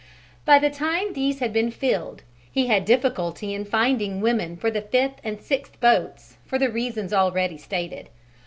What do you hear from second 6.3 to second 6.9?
for the